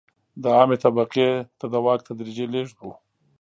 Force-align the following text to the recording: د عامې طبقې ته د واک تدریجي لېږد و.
د 0.41 0.43
عامې 0.55 0.77
طبقې 0.83 1.29
ته 1.59 1.65
د 1.73 1.75
واک 1.85 1.99
تدریجي 2.07 2.45
لېږد 2.53 2.77
و. 2.81 2.85